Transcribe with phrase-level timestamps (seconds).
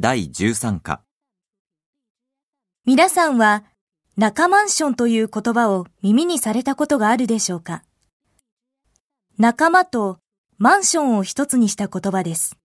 [0.00, 1.02] 第13課
[2.86, 3.64] 皆さんは
[4.16, 7.82] 中マンションという言葉を耳にされたことがあるでしょうか？
[9.38, 10.20] 仲間と
[10.56, 12.56] マンションを一つにした言葉です。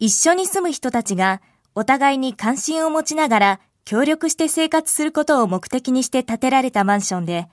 [0.00, 1.40] 一緒に住む人たちが
[1.76, 7.46] お互いに関心を持ちながら協力して生活することを目的にして建てられたマンションで、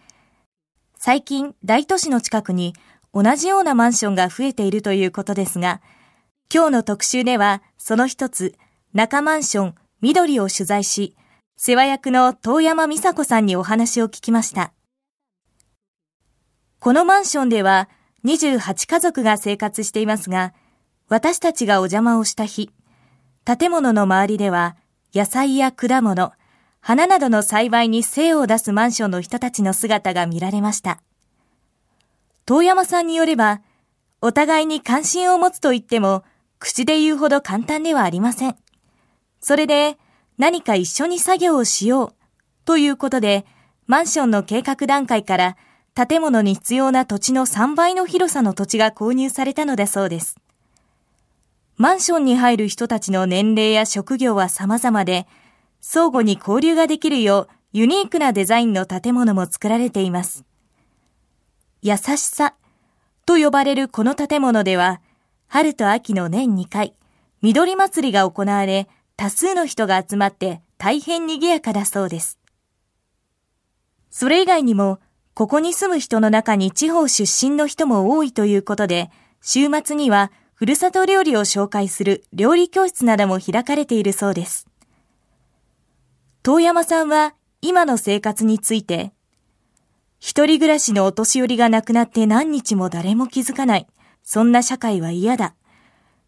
[0.98, 2.74] 最近大都市の近くに
[3.14, 5.80] 同じようなマンションが増えているということですが、
[6.52, 8.56] 今日の特集ではその一つ、
[8.94, 11.16] 中マンション緑を取材し、
[11.58, 14.74] 世話役の遠山美佐子さんにお話を聞きました。
[16.80, 17.88] このマンションでは
[18.26, 20.56] 28家族が生活していますが、
[21.08, 22.72] 私たちがお邪魔をした日、
[23.46, 24.76] 建物の周りでは
[25.14, 26.32] 野菜や果物、
[26.82, 31.00] 花などの栽培に精を出すマンションの人たちの姿が見られました。
[32.48, 33.62] 遠山さんによれば、
[34.20, 36.24] お互いに関心を持つと言っても、
[36.60, 38.56] 口で言うほど簡単ではありません。
[39.40, 39.98] それで、
[40.38, 42.14] 何か一緒に作業をしよう
[42.66, 43.46] ということで、
[43.88, 45.58] マンションの計画段階から
[45.96, 50.38] 建物に必要な土地の3倍の広さの土地が購入されたのだそうです。
[51.78, 55.28] マンションに入る人たちの年齢や職業は様々で、
[55.82, 60.44] 相互に交流ができるようユニークなデザインの建物も作られています。
[61.82, 62.54] 優しさ
[63.26, 65.00] と呼ばれるこの建物では、
[65.52, 66.94] 春と秋の年2回、
[67.42, 72.38] 緑祭りが行われ、多数の人が集まって大変賑やかだそうです。
[74.12, 75.00] それ以外にも、
[75.34, 79.10] ここに住む人の中に地方出身の人も多いということで、
[79.42, 84.68] 週末にはふるさと料理を紹介する料理教室なども開かれているそうです。
[86.44, 87.34] 遠山さんは
[87.64, 89.14] 今の生活について、
[90.20, 93.88] 一人暮らしのお年寄りが亡くなって何日も誰も気づかない。
[94.24, 95.56] そんな社会は嫌だ。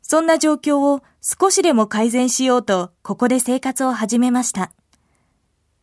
[0.02, 4.72] そんな状況を少しでも改善しようと、ここで生活を始めました。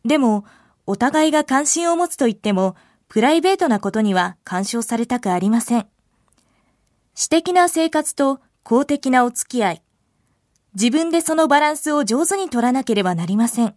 [0.05, 0.45] でも、
[0.85, 2.75] お互いが関心を持つと言っても、
[3.07, 5.87] プライベートなことには干渉されたくありません。
[7.15, 9.83] 私的な生活と公的なお付き合い。
[10.75, 13.75] 自分でそのバランスを上手に取らなければなりません。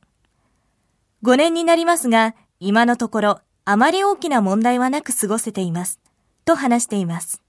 [1.22, 5.98] 5年になりますが、今のところ、あまり大きな問題はなく過ごせています。
[6.44, 7.42] と話しています。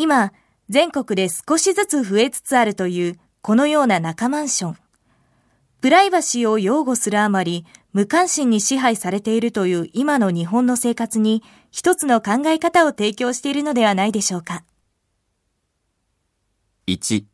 [0.00, 0.32] 今、
[0.68, 4.76] 全国で少しずつ増えつつあるというこのような中マンション。
[5.80, 11.42] プライバシーを擁護するあまり無関心に支配されているという今の日本の生活に
[11.72, 14.62] 一つの考え方を提供しているのではないでしょうか。
[16.86, 17.24] 1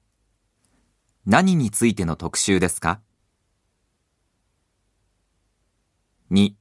[1.26, 3.02] 何についての特集ですか
[6.30, 6.54] ?2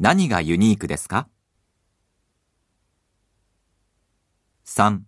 [0.00, 1.28] 何がユニークですか？
[4.74, 5.00] ?3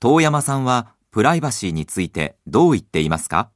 [0.00, 3.52] 遠山さんはプライバシーについてどう言っていますか？